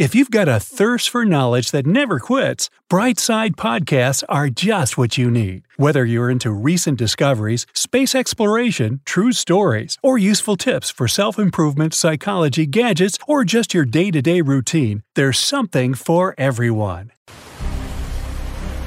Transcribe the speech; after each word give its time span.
If 0.00 0.14
you've 0.14 0.30
got 0.30 0.48
a 0.48 0.58
thirst 0.58 1.10
for 1.10 1.26
knowledge 1.26 1.72
that 1.72 1.86
never 1.86 2.18
quits, 2.18 2.70
Brightside 2.88 3.56
Podcasts 3.56 4.22
are 4.30 4.48
just 4.48 4.96
what 4.96 5.18
you 5.18 5.30
need. 5.30 5.64
Whether 5.76 6.06
you're 6.06 6.30
into 6.30 6.52
recent 6.52 6.96
discoveries, 6.96 7.66
space 7.74 8.14
exploration, 8.14 9.02
true 9.04 9.30
stories, 9.32 9.98
or 10.02 10.16
useful 10.16 10.56
tips 10.56 10.88
for 10.90 11.06
self 11.06 11.38
improvement, 11.38 11.92
psychology, 11.92 12.64
gadgets, 12.64 13.18
or 13.28 13.44
just 13.44 13.74
your 13.74 13.84
day 13.84 14.10
to 14.10 14.22
day 14.22 14.40
routine, 14.40 15.02
there's 15.16 15.38
something 15.38 15.92
for 15.92 16.34
everyone. 16.38 17.12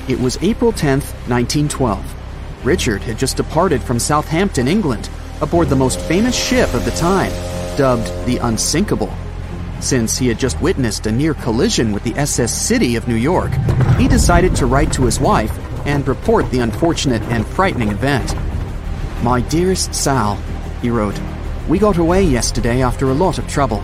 It 0.07 0.19
was 0.19 0.41
April 0.41 0.71
10th, 0.71 1.13
1912. 1.29 2.65
Richard 2.65 3.03
had 3.03 3.19
just 3.19 3.37
departed 3.37 3.83
from 3.83 3.99
Southampton, 3.99 4.67
England, 4.67 5.11
aboard 5.41 5.69
the 5.69 5.75
most 5.75 5.99
famous 5.99 6.35
ship 6.35 6.73
of 6.73 6.85
the 6.85 6.97
time, 6.97 7.31
dubbed 7.77 8.07
the 8.25 8.37
Unsinkable. 8.37 9.15
Since 9.79 10.17
he 10.17 10.27
had 10.27 10.39
just 10.39 10.61
witnessed 10.61 11.05
a 11.05 11.11
near 11.11 11.33
collision 11.33 11.91
with 11.91 12.03
the 12.03 12.15
SS 12.15 12.53
City 12.53 12.95
of 12.95 13.07
New 13.07 13.15
York, 13.15 13.51
he 13.97 14.07
decided 14.07 14.55
to 14.55 14.65
write 14.65 14.93
to 14.93 15.03
his 15.03 15.19
wife 15.19 15.51
and 15.85 16.07
report 16.07 16.49
the 16.51 16.59
unfortunate 16.59 17.21
and 17.23 17.45
frightening 17.45 17.89
event. 17.89 18.35
My 19.23 19.41
dearest 19.41 19.93
Sal, 19.93 20.35
he 20.81 20.89
wrote, 20.89 21.19
we 21.67 21.79
got 21.79 21.97
away 21.97 22.23
yesterday 22.23 22.81
after 22.81 23.09
a 23.09 23.13
lot 23.13 23.37
of 23.37 23.47
trouble. 23.47 23.83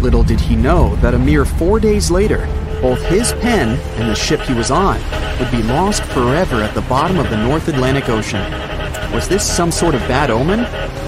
Little 0.00 0.22
did 0.22 0.40
he 0.40 0.56
know 0.56 0.96
that 0.96 1.14
a 1.14 1.18
mere 1.18 1.44
four 1.44 1.78
days 1.78 2.10
later, 2.10 2.46
both 2.80 3.00
his 3.02 3.32
pen 3.34 3.78
and 4.00 4.08
the 4.08 4.14
ship 4.14 4.40
he 4.40 4.54
was 4.54 4.70
on 4.70 4.98
would 5.38 5.50
be 5.50 5.62
lost 5.62 6.02
forever 6.04 6.62
at 6.62 6.74
the 6.74 6.82
bottom 6.82 7.18
of 7.18 7.28
the 7.30 7.36
North 7.36 7.68
Atlantic 7.68 8.08
Ocean. 8.08 8.79
Was 9.12 9.28
this 9.28 9.44
some 9.44 9.72
sort 9.72 9.96
of 9.96 10.00
bad 10.02 10.30
omen? 10.30 10.60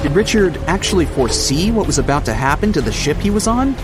Did 0.03 0.13
Richard 0.13 0.57
actually 0.67 1.07
foresee 1.07 1.71
what 1.71 1.87
was 1.87 1.99
about 1.99 2.25
to 2.25 2.35
happen 2.35 2.73
to 2.73 2.81
the 2.81 2.91
ship 2.91 3.17
he 3.17 3.31
was 3.31 3.47
on? 3.47 3.77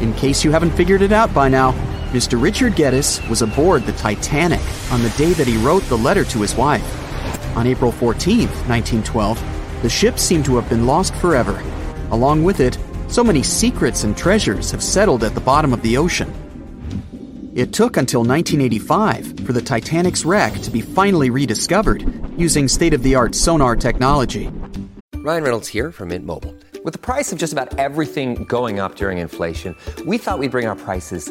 In 0.00 0.12
case 0.14 0.42
you 0.42 0.50
haven't 0.50 0.72
figured 0.72 1.00
it 1.00 1.12
out 1.12 1.32
by 1.32 1.48
now, 1.48 1.70
Mr. 2.10 2.42
Richard 2.42 2.74
Geddes 2.74 3.20
was 3.28 3.42
aboard 3.42 3.84
the 3.84 3.92
Titanic 3.92 4.60
on 4.90 5.02
the 5.02 5.10
day 5.10 5.32
that 5.34 5.46
he 5.46 5.56
wrote 5.58 5.84
the 5.84 5.96
letter 5.96 6.24
to 6.24 6.40
his 6.40 6.56
wife. 6.56 6.84
On 7.56 7.64
April 7.64 7.92
14, 7.92 8.48
1912, 8.48 9.82
the 9.82 9.88
ship 9.88 10.18
seemed 10.18 10.44
to 10.46 10.56
have 10.56 10.68
been 10.68 10.84
lost 10.84 11.14
forever. 11.14 11.62
Along 12.10 12.42
with 12.42 12.58
it, 12.58 12.76
so 13.06 13.22
many 13.22 13.44
secrets 13.44 14.02
and 14.02 14.16
treasures 14.16 14.72
have 14.72 14.82
settled 14.82 15.22
at 15.22 15.34
the 15.34 15.40
bottom 15.40 15.72
of 15.72 15.82
the 15.82 15.96
ocean. 15.96 16.34
It 17.54 17.72
took 17.72 17.96
until 17.96 18.24
1985 18.24 19.46
for 19.46 19.52
the 19.52 19.62
Titanic's 19.62 20.24
wreck 20.24 20.54
to 20.62 20.70
be 20.70 20.80
finally 20.80 21.30
rediscovered 21.30 22.02
using 22.40 22.66
state 22.66 22.94
of 22.94 23.02
the 23.02 23.14
art 23.14 23.34
sonar 23.34 23.76
technology. 23.76 24.50
Ryan 25.16 25.44
Reynolds 25.44 25.68
here 25.68 25.92
from 25.92 26.08
Mint 26.08 26.24
Mobile. 26.24 26.54
With 26.82 26.94
the 26.94 26.98
price 26.98 27.30
of 27.30 27.38
just 27.38 27.52
about 27.52 27.78
everything 27.78 28.44
going 28.44 28.80
up 28.80 28.96
during 28.96 29.18
inflation, 29.18 29.76
we 30.06 30.16
thought 30.16 30.38
we'd 30.38 30.50
bring 30.50 30.66
our 30.66 30.76
prices 30.76 31.30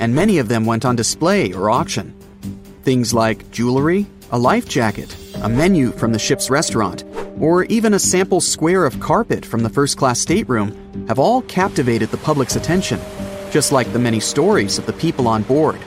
and 0.00 0.14
many 0.14 0.38
of 0.38 0.48
them 0.48 0.64
went 0.64 0.84
on 0.84 0.96
display 0.96 1.52
or 1.52 1.70
auction. 1.70 2.12
Things 2.82 3.14
like 3.14 3.50
jewelry, 3.50 4.06
a 4.32 4.38
life 4.38 4.68
jacket, 4.68 5.14
a 5.42 5.48
menu 5.48 5.92
from 5.92 6.12
the 6.12 6.18
ship's 6.18 6.50
restaurant, 6.50 7.04
or 7.38 7.64
even 7.64 7.94
a 7.94 7.98
sample 7.98 8.40
square 8.40 8.86
of 8.86 8.98
carpet 8.98 9.44
from 9.44 9.62
the 9.62 9.68
first 9.68 9.96
class 9.96 10.18
stateroom 10.18 11.06
have 11.06 11.18
all 11.18 11.42
captivated 11.42 12.08
the 12.08 12.16
public's 12.16 12.56
attention, 12.56 12.98
just 13.50 13.70
like 13.70 13.92
the 13.92 13.98
many 13.98 14.20
stories 14.20 14.78
of 14.78 14.86
the 14.86 14.92
people 14.94 15.28
on 15.28 15.42
board. 15.42 15.80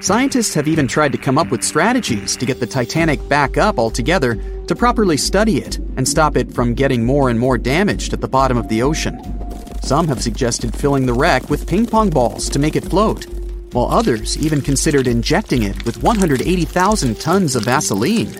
Scientists 0.00 0.54
have 0.54 0.66
even 0.66 0.88
tried 0.88 1.12
to 1.12 1.18
come 1.18 1.36
up 1.36 1.50
with 1.50 1.62
strategies 1.62 2.36
to 2.36 2.46
get 2.46 2.58
the 2.58 2.66
Titanic 2.66 3.28
back 3.28 3.58
up 3.58 3.78
altogether 3.78 4.34
to 4.66 4.74
properly 4.74 5.16
study 5.16 5.58
it 5.58 5.76
and 5.96 6.08
stop 6.08 6.36
it 6.36 6.52
from 6.52 6.74
getting 6.74 7.04
more 7.04 7.28
and 7.28 7.38
more 7.38 7.58
damaged 7.58 8.12
at 8.12 8.20
the 8.20 8.28
bottom 8.28 8.56
of 8.56 8.68
the 8.68 8.82
ocean. 8.82 9.39
Some 9.82 10.06
have 10.08 10.22
suggested 10.22 10.74
filling 10.74 11.06
the 11.06 11.14
wreck 11.14 11.50
with 11.50 11.66
ping 11.66 11.86
pong 11.86 12.10
balls 12.10 12.48
to 12.50 12.58
make 12.58 12.76
it 12.76 12.84
float, 12.84 13.26
while 13.72 13.86
others 13.86 14.38
even 14.38 14.60
considered 14.60 15.06
injecting 15.06 15.62
it 15.62 15.84
with 15.84 16.02
180,000 16.02 17.20
tons 17.20 17.56
of 17.56 17.64
Vaseline. 17.64 18.32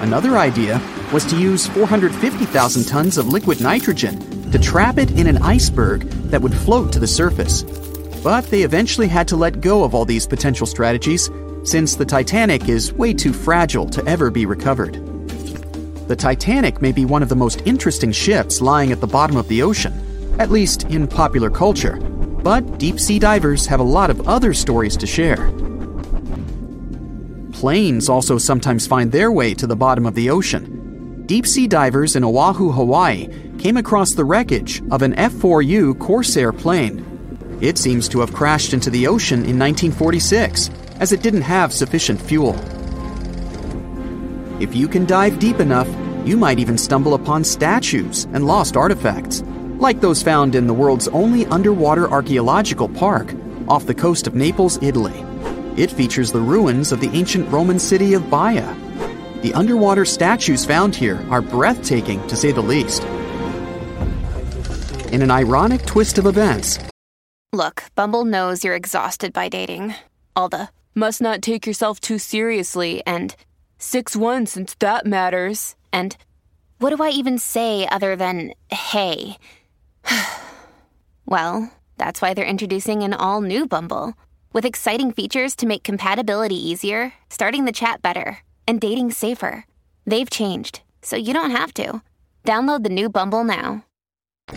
Another 0.00 0.38
idea 0.38 0.80
was 1.12 1.24
to 1.26 1.36
use 1.36 1.66
450,000 1.66 2.84
tons 2.84 3.18
of 3.18 3.28
liquid 3.28 3.60
nitrogen 3.60 4.50
to 4.50 4.58
trap 4.58 4.98
it 4.98 5.10
in 5.12 5.26
an 5.26 5.38
iceberg 5.38 6.02
that 6.30 6.40
would 6.40 6.54
float 6.54 6.92
to 6.92 6.98
the 6.98 7.06
surface. 7.06 7.62
But 8.22 8.46
they 8.46 8.62
eventually 8.62 9.08
had 9.08 9.28
to 9.28 9.36
let 9.36 9.60
go 9.60 9.84
of 9.84 9.94
all 9.94 10.04
these 10.04 10.26
potential 10.26 10.66
strategies 10.66 11.30
since 11.64 11.96
the 11.96 12.04
Titanic 12.04 12.68
is 12.68 12.92
way 12.92 13.12
too 13.12 13.32
fragile 13.32 13.86
to 13.90 14.04
ever 14.06 14.30
be 14.30 14.46
recovered. 14.46 14.94
The 16.08 16.16
Titanic 16.16 16.80
may 16.80 16.92
be 16.92 17.04
one 17.04 17.22
of 17.22 17.28
the 17.28 17.36
most 17.36 17.62
interesting 17.66 18.12
ships 18.12 18.60
lying 18.62 18.92
at 18.92 19.00
the 19.00 19.06
bottom 19.06 19.36
of 19.36 19.48
the 19.48 19.62
ocean, 19.62 19.92
at 20.38 20.50
least 20.50 20.84
in 20.84 21.06
popular 21.06 21.50
culture, 21.50 21.96
but 22.42 22.78
deep 22.78 22.98
sea 23.00 23.18
divers 23.18 23.66
have 23.66 23.80
a 23.80 23.82
lot 23.82 24.10
of 24.10 24.28
other 24.28 24.54
stories 24.54 24.96
to 24.96 25.06
share. 25.06 25.50
Planes 27.52 28.08
also 28.08 28.38
sometimes 28.38 28.86
find 28.86 29.10
their 29.10 29.32
way 29.32 29.52
to 29.54 29.66
the 29.66 29.76
bottom 29.76 30.06
of 30.06 30.14
the 30.14 30.30
ocean. 30.30 31.24
Deep 31.26 31.46
sea 31.46 31.66
divers 31.66 32.14
in 32.14 32.24
Oahu, 32.24 32.70
Hawaii 32.70 33.28
came 33.58 33.76
across 33.76 34.14
the 34.14 34.24
wreckage 34.24 34.80
of 34.90 35.02
an 35.02 35.14
F 35.14 35.32
4U 35.32 35.98
Corsair 35.98 36.52
plane. 36.52 37.04
It 37.60 37.76
seems 37.76 38.08
to 38.10 38.20
have 38.20 38.32
crashed 38.32 38.72
into 38.72 38.90
the 38.90 39.08
ocean 39.08 39.40
in 39.40 39.58
1946, 39.58 40.70
as 41.00 41.12
it 41.12 41.22
didn't 41.22 41.42
have 41.42 41.72
sufficient 41.72 42.20
fuel. 42.22 42.54
If 44.60 44.74
you 44.74 44.86
can 44.86 45.06
dive 45.06 45.40
deep 45.40 45.58
enough, 45.58 45.88
you 46.24 46.36
might 46.36 46.60
even 46.60 46.78
stumble 46.78 47.14
upon 47.14 47.42
statues 47.42 48.26
and 48.32 48.46
lost 48.46 48.76
artifacts, 48.76 49.42
like 49.80 50.00
those 50.00 50.22
found 50.22 50.54
in 50.54 50.66
the 50.66 50.74
world's 50.74 51.08
only 51.08 51.46
underwater 51.46 52.10
archaeological 52.10 52.88
park 52.88 53.34
off 53.68 53.86
the 53.86 53.94
coast 53.94 54.26
of 54.26 54.34
Naples, 54.34 54.78
Italy. 54.82 55.24
It 55.76 55.90
features 55.90 56.32
the 56.32 56.40
ruins 56.40 56.92
of 56.92 57.00
the 57.00 57.10
ancient 57.10 57.48
Roman 57.50 57.78
city 57.78 58.14
of 58.14 58.28
Baia. 58.28 58.74
The 59.42 59.54
underwater 59.54 60.04
statues 60.04 60.64
found 60.64 60.96
here 60.96 61.24
are 61.30 61.40
breathtaking, 61.40 62.26
to 62.26 62.36
say 62.36 62.50
the 62.50 62.60
least. 62.60 63.04
In 65.12 65.22
an 65.22 65.30
ironic 65.30 65.86
twist 65.86 66.18
of 66.18 66.26
events, 66.26 66.78
Look, 67.52 67.84
Bumble 67.94 68.26
knows 68.26 68.62
you're 68.62 68.74
exhausted 68.74 69.32
by 69.32 69.48
dating. 69.48 69.94
All 70.36 70.50
the 70.50 70.68
must 70.94 71.22
not 71.22 71.40
take 71.40 71.66
yourself 71.66 71.98
too 71.98 72.18
seriously 72.18 73.02
and 73.06 73.34
6 73.78 74.16
1 74.16 74.46
since 74.46 74.74
that 74.80 75.06
matters. 75.06 75.74
And 75.90 76.14
what 76.78 76.94
do 76.94 77.02
I 77.02 77.08
even 77.08 77.38
say 77.38 77.88
other 77.88 78.16
than 78.16 78.52
hey? 78.70 79.38
well, 81.26 81.72
that's 81.96 82.20
why 82.22 82.34
they're 82.34 82.44
introducing 82.44 83.02
an 83.02 83.14
all 83.14 83.40
new 83.40 83.66
Bumble 83.66 84.14
With 84.52 84.64
exciting 84.64 85.12
features 85.12 85.54
to 85.56 85.66
make 85.66 85.82
compatibility 85.82 86.56
easier, 86.56 87.12
starting 87.30 87.64
the 87.64 87.72
chat 87.72 88.02
better, 88.02 88.38
and 88.66 88.80
dating 88.80 89.12
safer. 89.12 89.64
They've 90.06 90.30
changed, 90.30 90.80
so 91.02 91.16
you 91.16 91.34
don't 91.34 91.50
have 91.50 91.74
to. 91.74 92.02
Download 92.44 92.82
the 92.82 92.90
new 92.90 93.08
Bumble 93.08 93.44
now. 93.44 93.84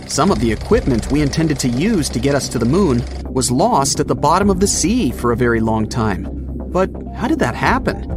Some 0.08 0.32
of 0.32 0.40
the 0.40 0.52
equipment 0.52 1.12
we 1.12 1.22
intended 1.22 1.60
to 1.60 1.68
use 1.68 2.10
to 2.10 2.20
get 2.20 2.36
us 2.36 2.48
to 2.50 2.60
the 2.60 2.66
moon 2.66 3.04
was 3.34 3.52
lost 3.52 4.00
at 4.00 4.08
the 4.08 4.16
bottom 4.16 4.50
of 4.50 4.60
the 4.60 4.68
sea 4.68 5.12
for 5.12 5.32
a 5.32 5.38
very 5.38 5.60
long 5.60 5.88
time. 5.90 6.51
But 6.72 6.90
how 7.16 7.28
did 7.28 7.40
that 7.40 7.56
happen? 7.56 8.08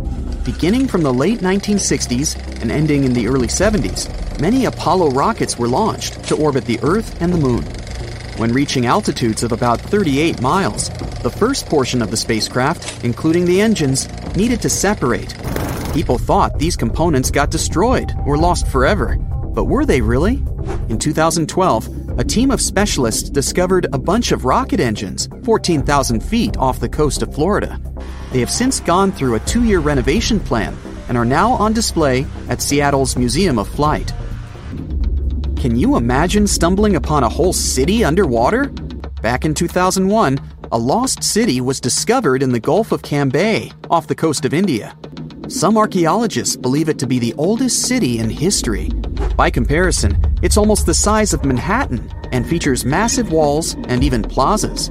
Beginning 0.44 0.86
from 0.86 1.02
the 1.02 1.12
late 1.12 1.40
1960s 1.40 2.60
and 2.62 2.70
ending 2.70 3.02
in 3.02 3.12
the 3.12 3.26
early 3.26 3.48
70s, 3.48 4.08
many 4.40 4.66
Apollo 4.66 5.10
rockets 5.10 5.58
were 5.58 5.66
launched 5.66 6.22
to 6.24 6.36
orbit 6.36 6.64
the 6.64 6.78
Earth 6.82 7.20
and 7.20 7.32
the 7.32 7.38
Moon. 7.38 7.64
When 8.36 8.52
reaching 8.52 8.86
altitudes 8.86 9.42
of 9.42 9.50
about 9.50 9.80
38 9.80 10.40
miles, 10.40 10.88
the 11.22 11.30
first 11.30 11.66
portion 11.66 12.00
of 12.00 12.10
the 12.10 12.16
spacecraft, 12.16 13.04
including 13.04 13.44
the 13.44 13.60
engines, 13.60 14.08
needed 14.36 14.62
to 14.62 14.68
separate. 14.68 15.34
People 15.92 16.18
thought 16.18 16.58
these 16.58 16.76
components 16.76 17.30
got 17.30 17.50
destroyed 17.50 18.12
or 18.26 18.36
lost 18.36 18.68
forever. 18.68 19.16
But 19.16 19.64
were 19.64 19.84
they 19.84 20.00
really? 20.00 20.42
In 20.88 20.98
2012, 20.98 21.93
a 22.16 22.24
team 22.24 22.52
of 22.52 22.60
specialists 22.60 23.28
discovered 23.28 23.86
a 23.92 23.98
bunch 23.98 24.30
of 24.30 24.44
rocket 24.44 24.78
engines 24.78 25.28
14,000 25.42 26.22
feet 26.22 26.56
off 26.58 26.78
the 26.78 26.88
coast 26.88 27.22
of 27.22 27.34
Florida. 27.34 27.80
They 28.32 28.38
have 28.38 28.50
since 28.50 28.78
gone 28.78 29.10
through 29.10 29.34
a 29.34 29.40
two 29.40 29.64
year 29.64 29.80
renovation 29.80 30.38
plan 30.38 30.76
and 31.08 31.18
are 31.18 31.24
now 31.24 31.52
on 31.52 31.72
display 31.72 32.24
at 32.48 32.62
Seattle's 32.62 33.16
Museum 33.16 33.58
of 33.58 33.68
Flight. 33.68 34.12
Can 35.56 35.76
you 35.76 35.96
imagine 35.96 36.46
stumbling 36.46 36.94
upon 36.94 37.24
a 37.24 37.28
whole 37.28 37.52
city 37.52 38.04
underwater? 38.04 38.66
Back 39.20 39.44
in 39.44 39.54
2001, 39.54 40.38
a 40.70 40.78
lost 40.78 41.24
city 41.24 41.60
was 41.60 41.80
discovered 41.80 42.42
in 42.42 42.52
the 42.52 42.60
Gulf 42.60 42.92
of 42.92 43.02
Cambay, 43.02 43.72
off 43.90 44.06
the 44.06 44.14
coast 44.14 44.44
of 44.44 44.54
India. 44.54 44.96
Some 45.48 45.76
archaeologists 45.76 46.56
believe 46.56 46.88
it 46.88 46.98
to 46.98 47.06
be 47.06 47.18
the 47.18 47.34
oldest 47.36 47.82
city 47.82 48.18
in 48.18 48.30
history. 48.30 48.88
By 49.36 49.50
comparison, 49.50 50.16
it's 50.42 50.56
almost 50.56 50.86
the 50.86 50.94
size 50.94 51.34
of 51.34 51.44
Manhattan 51.44 52.10
and 52.32 52.46
features 52.46 52.86
massive 52.86 53.30
walls 53.30 53.74
and 53.88 54.02
even 54.02 54.22
plazas. 54.22 54.90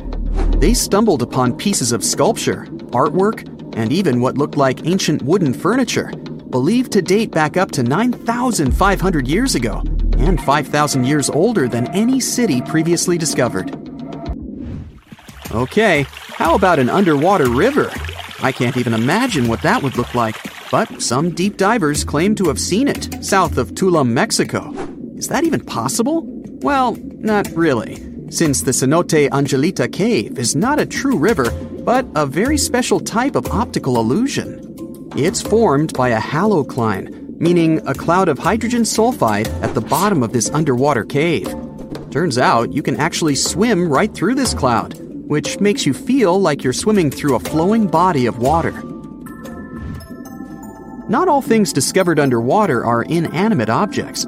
They 0.57 0.75
stumbled 0.75 1.23
upon 1.23 1.57
pieces 1.57 1.91
of 1.91 2.03
sculpture, 2.03 2.65
artwork, 2.91 3.47
and 3.75 3.91
even 3.91 4.21
what 4.21 4.37
looked 4.37 4.55
like 4.55 4.85
ancient 4.85 5.23
wooden 5.23 5.55
furniture, 5.55 6.11
believed 6.51 6.91
to 6.91 7.01
date 7.01 7.31
back 7.31 7.57
up 7.57 7.71
to 7.71 7.81
9,500 7.81 9.27
years 9.27 9.55
ago 9.55 9.81
and 10.17 10.39
5,000 10.39 11.03
years 11.03 11.31
older 11.31 11.67
than 11.67 11.87
any 11.95 12.19
city 12.19 12.61
previously 12.61 13.17
discovered. 13.17 13.75
Okay, 15.51 16.05
how 16.27 16.53
about 16.53 16.77
an 16.77 16.89
underwater 16.89 17.49
river? 17.49 17.91
I 18.43 18.51
can't 18.51 18.75
even 18.75 18.93
imagine 18.93 19.47
what 19.47 19.61
that 19.61 19.81
would 19.81 19.95
look 19.95 20.13
like, 20.13 20.35
but 20.69 21.01
some 21.01 21.29
deep 21.29 21.55
divers 21.55 22.03
claim 22.03 22.35
to 22.35 22.49
have 22.49 22.59
seen 22.59 22.89
it 22.89 23.23
south 23.23 23.57
of 23.57 23.71
Tulum, 23.71 24.09
Mexico. 24.09 24.73
Is 25.15 25.29
that 25.29 25.45
even 25.45 25.61
possible? 25.63 26.23
Well, 26.61 26.97
not 26.99 27.47
really, 27.55 27.95
since 28.29 28.61
the 28.61 28.71
Cenote 28.71 29.31
Angelita 29.31 29.87
Cave 29.87 30.37
is 30.37 30.57
not 30.57 30.77
a 30.77 30.85
true 30.85 31.17
river, 31.17 31.51
but 31.85 32.05
a 32.15 32.25
very 32.25 32.57
special 32.57 32.99
type 32.99 33.37
of 33.37 33.47
optical 33.47 33.95
illusion. 33.95 34.59
It's 35.15 35.41
formed 35.41 35.93
by 35.93 36.09
a 36.09 36.19
halocline, 36.19 37.39
meaning 37.39 37.79
a 37.87 37.93
cloud 37.93 38.27
of 38.27 38.39
hydrogen 38.39 38.81
sulfide 38.81 39.47
at 39.63 39.73
the 39.73 39.81
bottom 39.81 40.21
of 40.21 40.33
this 40.33 40.49
underwater 40.49 41.05
cave. 41.05 41.47
Turns 42.11 42.37
out 42.37 42.73
you 42.73 42.83
can 42.83 42.97
actually 42.97 43.35
swim 43.35 43.87
right 43.87 44.13
through 44.13 44.35
this 44.35 44.53
cloud, 44.53 44.99
which 45.33 45.59
makes 45.59 45.83
you 45.83 45.95
feel 45.95 46.39
like 46.39 46.63
you're 46.63 46.71
swimming 46.71 47.09
through 47.09 47.33
a 47.33 47.39
flowing 47.39 47.87
body 47.87 48.27
of 48.27 48.37
water. 48.37 48.71
Not 51.09 51.27
all 51.27 51.41
things 51.41 51.73
discovered 51.73 52.19
underwater 52.19 52.85
are 52.85 53.01
inanimate 53.01 53.67
objects. 53.67 54.27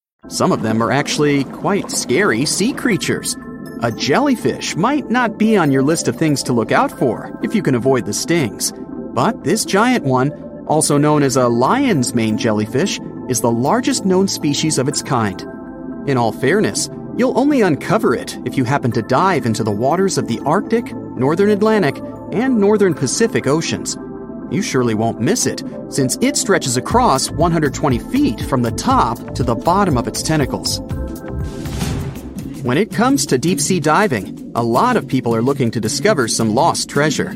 Some 0.27 0.51
of 0.51 0.61
them 0.61 0.83
are 0.83 0.91
actually 0.91 1.45
quite 1.45 1.89
scary 1.89 2.45
sea 2.45 2.73
creatures. 2.73 3.35
A 3.81 3.91
jellyfish 3.91 4.75
might 4.75 5.09
not 5.09 5.39
be 5.39 5.57
on 5.57 5.71
your 5.71 5.81
list 5.81 6.07
of 6.07 6.15
things 6.15 6.43
to 6.43 6.53
look 6.53 6.71
out 6.71 6.91
for 6.91 7.37
if 7.41 7.55
you 7.55 7.63
can 7.63 7.73
avoid 7.73 8.05
the 8.05 8.13
stings. 8.13 8.71
But 9.13 9.43
this 9.43 9.65
giant 9.65 10.05
one, 10.05 10.31
also 10.67 10.97
known 10.97 11.23
as 11.23 11.37
a 11.37 11.49
lion's 11.49 12.13
mane 12.13 12.37
jellyfish, 12.37 12.99
is 13.29 13.41
the 13.41 13.51
largest 13.51 14.05
known 14.05 14.27
species 14.27 14.77
of 14.77 14.87
its 14.87 15.01
kind. 15.01 15.41
In 16.07 16.17
all 16.17 16.31
fairness, 16.31 16.87
you'll 17.17 17.37
only 17.37 17.61
uncover 17.61 18.13
it 18.13 18.37
if 18.45 18.55
you 18.55 18.63
happen 18.63 18.91
to 18.91 19.01
dive 19.01 19.47
into 19.47 19.63
the 19.63 19.71
waters 19.71 20.19
of 20.19 20.27
the 20.27 20.39
Arctic, 20.45 20.93
Northern 20.93 21.49
Atlantic, 21.49 21.97
and 22.31 22.57
Northern 22.57 22.93
Pacific 22.93 23.47
Oceans. 23.47 23.97
You 24.51 24.61
surely 24.61 24.93
won't 24.93 25.21
miss 25.21 25.45
it, 25.45 25.63
since 25.89 26.17
it 26.19 26.35
stretches 26.35 26.75
across 26.75 27.31
120 27.31 27.99
feet 27.99 28.41
from 28.41 28.61
the 28.61 28.71
top 28.71 29.33
to 29.35 29.43
the 29.43 29.55
bottom 29.55 29.97
of 29.97 30.09
its 30.09 30.21
tentacles. 30.21 30.81
When 32.61 32.77
it 32.77 32.91
comes 32.91 33.25
to 33.27 33.37
deep 33.37 33.61
sea 33.61 33.79
diving, 33.79 34.51
a 34.53 34.61
lot 34.61 34.97
of 34.97 35.07
people 35.07 35.33
are 35.33 35.41
looking 35.41 35.71
to 35.71 35.79
discover 35.79 36.27
some 36.27 36.53
lost 36.53 36.89
treasure. 36.89 37.31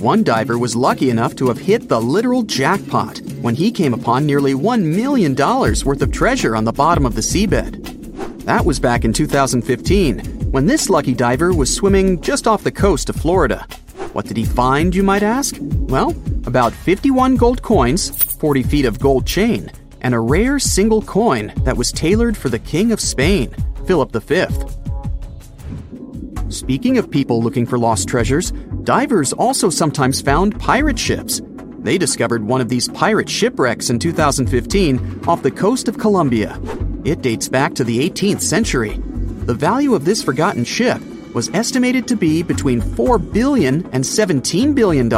One 0.00 0.24
diver 0.24 0.58
was 0.58 0.74
lucky 0.74 1.10
enough 1.10 1.36
to 1.36 1.48
have 1.48 1.58
hit 1.58 1.90
the 1.90 2.00
literal 2.00 2.42
jackpot 2.42 3.20
when 3.42 3.54
he 3.54 3.70
came 3.70 3.92
upon 3.92 4.24
nearly 4.24 4.54
$1 4.54 4.82
million 4.82 5.34
worth 5.34 6.00
of 6.00 6.12
treasure 6.12 6.56
on 6.56 6.64
the 6.64 6.72
bottom 6.72 7.04
of 7.04 7.14
the 7.14 7.20
seabed. 7.20 8.44
That 8.46 8.64
was 8.64 8.80
back 8.80 9.04
in 9.04 9.12
2015, 9.12 10.50
when 10.50 10.64
this 10.64 10.88
lucky 10.88 11.12
diver 11.12 11.52
was 11.52 11.74
swimming 11.74 12.22
just 12.22 12.46
off 12.46 12.64
the 12.64 12.72
coast 12.72 13.10
of 13.10 13.16
Florida. 13.16 13.66
What 14.14 14.26
did 14.26 14.36
he 14.36 14.44
find, 14.44 14.94
you 14.94 15.02
might 15.02 15.24
ask? 15.24 15.56
Well, 15.60 16.14
about 16.46 16.72
51 16.72 17.34
gold 17.34 17.62
coins, 17.62 18.10
40 18.36 18.62
feet 18.62 18.84
of 18.84 19.00
gold 19.00 19.26
chain, 19.26 19.72
and 20.02 20.14
a 20.14 20.20
rare 20.20 20.60
single 20.60 21.02
coin 21.02 21.52
that 21.64 21.76
was 21.76 21.90
tailored 21.90 22.36
for 22.36 22.48
the 22.48 22.60
King 22.60 22.92
of 22.92 23.00
Spain, 23.00 23.52
Philip 23.88 24.12
V. 24.12 24.46
Speaking 26.48 26.96
of 26.96 27.10
people 27.10 27.42
looking 27.42 27.66
for 27.66 27.76
lost 27.76 28.06
treasures, 28.06 28.52
divers 28.84 29.32
also 29.32 29.68
sometimes 29.68 30.20
found 30.20 30.60
pirate 30.60 30.98
ships. 30.98 31.42
They 31.80 31.98
discovered 31.98 32.44
one 32.44 32.60
of 32.60 32.68
these 32.68 32.86
pirate 32.86 33.28
shipwrecks 33.28 33.90
in 33.90 33.98
2015 33.98 35.24
off 35.26 35.42
the 35.42 35.50
coast 35.50 35.88
of 35.88 35.98
Colombia. 35.98 36.56
It 37.04 37.20
dates 37.20 37.48
back 37.48 37.74
to 37.74 37.82
the 37.82 38.08
18th 38.08 38.42
century. 38.42 38.96
The 39.46 39.54
value 39.54 39.96
of 39.96 40.04
this 40.04 40.22
forgotten 40.22 40.62
ship 40.62 41.02
was 41.34 41.50
estimated 41.52 42.08
to 42.08 42.16
be 42.16 42.42
between 42.42 42.80
$4 42.80 43.32
billion 43.32 43.84
and 43.92 44.02
$17 44.02 44.74
billion, 44.74 45.12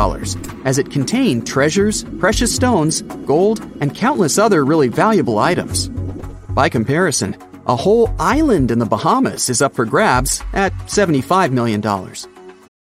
as 0.65 0.79
it 0.79 0.91
contained 0.91 1.47
treasures, 1.47 2.05
precious 2.19 2.55
stones, 2.55 3.03
gold, 3.03 3.61
and 3.81 3.95
countless 3.95 4.39
other 4.39 4.65
really 4.65 4.89
valuable 4.89 5.39
items. 5.39 5.89
By 6.49 6.69
comparison, 6.69 7.37
a 7.67 7.77
whole 7.77 8.15
island 8.19 8.71
in 8.71 8.79
the 8.79 8.87
Bahamas 8.87 9.51
is 9.51 9.61
up 9.61 9.75
for 9.75 9.85
grabs 9.85 10.43
at 10.53 10.73
$75 10.87 11.53
million. 11.53 11.83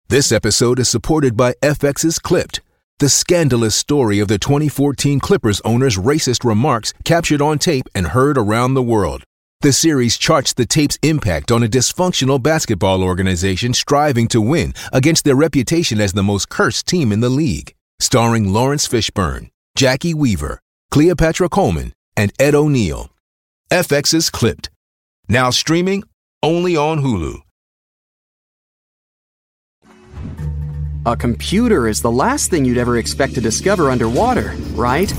This 0.08 0.32
episode 0.32 0.80
is 0.80 0.90
supported 0.90 1.36
by 1.36 1.54
FX's 1.62 2.18
Clipped, 2.18 2.62
the 3.00 3.10
scandalous 3.10 3.76
story 3.76 4.20
of 4.20 4.28
the 4.28 4.38
2014 4.38 5.20
Clippers 5.20 5.62
owner's 5.62 5.98
racist 5.98 6.44
remarks 6.44 6.94
captured 7.04 7.42
on 7.42 7.60
tape 7.60 7.86
and 7.94 8.08
heard 8.08 8.38
around 8.38 8.74
the 8.74 8.84
world. 8.84 9.24
The 9.62 9.74
series 9.74 10.18
charts 10.18 10.54
the 10.54 10.66
tape's 10.66 10.98
impact 11.04 11.52
on 11.52 11.64
a 11.64 11.68
dysfunctional 11.68 12.42
basketball 12.42 13.04
organization 13.04 13.74
striving 13.74 14.30
to 14.30 14.40
win 14.40 14.74
against 14.94 15.26
their 15.26 15.36
reputation 15.36 16.00
as 16.00 16.14
the 16.14 16.24
most 16.24 16.48
cursed 16.48 16.88
team 16.88 17.12
in 17.12 17.20
the 17.20 17.28
league. 17.28 17.76
Starring 18.00 18.54
Laurence 18.54 18.88
Fishburne, 18.88 19.50
Jacki 19.78 20.14
Weaver, 20.14 20.62
Cleopatra 20.92 21.50
Coleman, 21.50 21.92
and 22.16 22.32
Ed 22.40 22.56
O'Neill. 22.56 23.10
FX's 23.70 24.30
Clipped. 24.30 24.70
Now 25.28 25.50
streaming 25.50 26.06
only 26.42 26.78
on 26.78 27.00
Hulu. 27.00 27.42
A 31.06 31.18
computer 31.18 31.90
is 31.90 32.02
the 32.02 32.10
last 32.10 32.50
thing 32.50 32.64
you'd 32.64 32.78
ever 32.78 32.98
expect 32.98 33.34
to 33.36 33.42
discover 33.42 33.92
underwater, 33.92 34.54
right? 34.72 35.12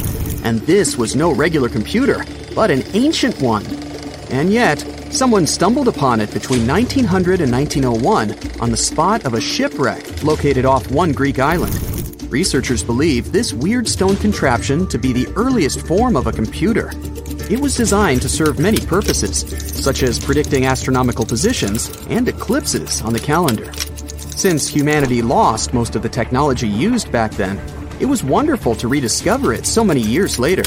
And 0.44 0.60
this 0.60 0.96
was 0.96 1.14
no 1.14 1.30
regular 1.30 1.68
computer, 1.68 2.24
but 2.54 2.70
an 2.70 2.84
ancient 2.94 3.38
one. 3.42 3.89
And 4.30 4.52
yet, 4.52 4.84
Someone 5.10 5.44
stumbled 5.44 5.88
upon 5.88 6.20
it 6.20 6.32
between 6.32 6.68
1900 6.68 7.40
and 7.40 7.50
1901 7.50 8.60
on 8.60 8.70
the 8.70 8.76
spot 8.76 9.24
of 9.24 9.34
a 9.34 9.40
shipwreck 9.40 10.22
located 10.22 10.64
off 10.64 10.88
one 10.88 11.10
Greek 11.10 11.40
island. 11.40 11.74
Researchers 12.30 12.84
believe 12.84 13.32
this 13.32 13.52
weird 13.52 13.88
stone 13.88 14.14
contraption 14.14 14.86
to 14.86 14.98
be 14.98 15.12
the 15.12 15.26
earliest 15.34 15.84
form 15.84 16.14
of 16.14 16.28
a 16.28 16.32
computer. 16.32 16.92
It 17.50 17.58
was 17.60 17.76
designed 17.76 18.22
to 18.22 18.28
serve 18.28 18.60
many 18.60 18.78
purposes, 18.78 19.40
such 19.82 20.04
as 20.04 20.24
predicting 20.24 20.64
astronomical 20.64 21.26
positions 21.26 21.90
and 22.08 22.28
eclipses 22.28 23.02
on 23.02 23.12
the 23.12 23.18
calendar. 23.18 23.72
Since 24.36 24.68
humanity 24.68 25.22
lost 25.22 25.74
most 25.74 25.96
of 25.96 26.02
the 26.02 26.08
technology 26.08 26.68
used 26.68 27.10
back 27.10 27.32
then, 27.32 27.60
it 27.98 28.06
was 28.06 28.22
wonderful 28.22 28.76
to 28.76 28.86
rediscover 28.86 29.52
it 29.52 29.66
so 29.66 29.82
many 29.82 30.00
years 30.00 30.38
later. 30.38 30.62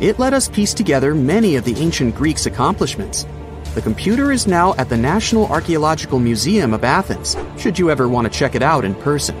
It 0.00 0.20
let 0.20 0.32
us 0.32 0.48
piece 0.48 0.74
together 0.74 1.12
many 1.12 1.56
of 1.56 1.64
the 1.64 1.74
ancient 1.76 2.14
Greeks' 2.14 2.46
accomplishments. 2.46 3.26
The 3.74 3.82
computer 3.82 4.30
is 4.30 4.46
now 4.46 4.74
at 4.74 4.88
the 4.88 4.96
National 4.96 5.48
Archaeological 5.48 6.20
Museum 6.20 6.72
of 6.72 6.84
Athens, 6.84 7.36
should 7.58 7.80
you 7.80 7.90
ever 7.90 8.08
want 8.08 8.32
to 8.32 8.38
check 8.38 8.54
it 8.54 8.62
out 8.62 8.84
in 8.84 8.94
person. 8.94 9.36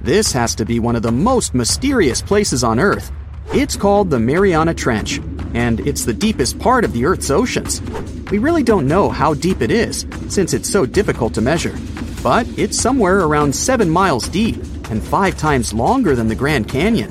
This 0.00 0.32
has 0.32 0.54
to 0.54 0.64
be 0.64 0.80
one 0.80 0.96
of 0.96 1.02
the 1.02 1.12
most 1.12 1.54
mysterious 1.54 2.22
places 2.22 2.64
on 2.64 2.80
Earth. 2.80 3.12
It's 3.52 3.76
called 3.76 4.08
the 4.08 4.18
Mariana 4.18 4.72
Trench, 4.72 5.18
and 5.52 5.80
it's 5.80 6.06
the 6.06 6.14
deepest 6.14 6.58
part 6.58 6.86
of 6.86 6.94
the 6.94 7.04
Earth's 7.04 7.30
oceans. 7.30 7.82
We 8.30 8.38
really 8.38 8.62
don't 8.62 8.88
know 8.88 9.10
how 9.10 9.34
deep 9.34 9.60
it 9.60 9.70
is, 9.70 10.06
since 10.30 10.54
it's 10.54 10.70
so 10.70 10.86
difficult 10.86 11.34
to 11.34 11.42
measure, 11.42 11.76
but 12.22 12.46
it's 12.58 12.80
somewhere 12.80 13.20
around 13.20 13.54
7 13.54 13.90
miles 13.90 14.26
deep 14.26 14.56
and 14.88 15.02
5 15.02 15.36
times 15.36 15.74
longer 15.74 16.16
than 16.16 16.28
the 16.28 16.34
Grand 16.34 16.66
Canyon. 16.66 17.10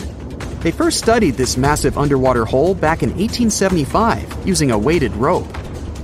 They 0.63 0.71
first 0.71 0.97
studied 0.97 1.35
this 1.35 1.57
massive 1.57 1.97
underwater 1.97 2.45
hole 2.45 2.73
back 2.73 3.03
in 3.03 3.09
1875 3.09 4.47
using 4.47 4.71
a 4.71 4.77
weighted 4.77 5.13
rope. 5.15 5.51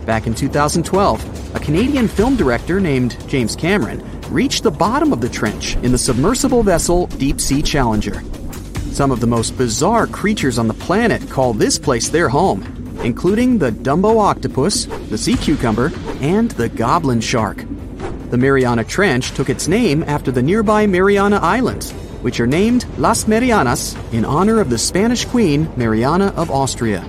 Back 0.05 0.27
in 0.27 0.35
2012, 0.35 1.55
a 1.55 1.59
Canadian 1.61 2.09
film 2.09 2.35
director 2.35 2.81
named 2.81 3.15
James 3.29 3.55
Cameron 3.55 4.03
reached 4.29 4.63
the 4.63 4.71
bottom 4.71 5.13
of 5.13 5.21
the 5.21 5.29
trench 5.29 5.77
in 5.77 5.93
the 5.93 5.97
submersible 5.97 6.61
vessel 6.61 7.07
Deep 7.07 7.39
Sea 7.39 7.61
Challenger. 7.61 8.21
Some 8.91 9.11
of 9.11 9.21
the 9.21 9.27
most 9.27 9.57
bizarre 9.57 10.07
creatures 10.07 10.59
on 10.59 10.67
the 10.67 10.73
planet 10.73 11.29
call 11.29 11.53
this 11.53 11.79
place 11.79 12.09
their 12.09 12.27
home, 12.27 12.63
including 13.01 13.59
the 13.59 13.71
Dumbo 13.71 14.19
octopus, 14.19 14.87
the 15.09 15.17
sea 15.17 15.37
cucumber, 15.37 15.89
and 16.19 16.51
the 16.51 16.67
goblin 16.67 17.21
shark. 17.21 17.63
The 18.29 18.37
Mariana 18.37 18.83
Trench 18.83 19.31
took 19.31 19.49
its 19.49 19.69
name 19.69 20.03
after 20.03 20.31
the 20.31 20.43
nearby 20.43 20.85
Mariana 20.85 21.37
Islands, 21.37 21.93
which 22.21 22.39
are 22.39 22.47
named 22.47 22.85
Las 22.97 23.27
Marianas 23.27 23.95
in 24.11 24.25
honor 24.25 24.59
of 24.59 24.69
the 24.69 24.77
Spanish 24.77 25.25
Queen 25.25 25.69
Mariana 25.75 26.33
of 26.35 26.49
Austria. 26.51 27.05